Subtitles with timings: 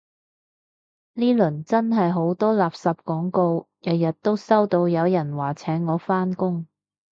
[1.13, 6.65] 呢輪真係好多垃圾廣告，日日都收到有人話請我返工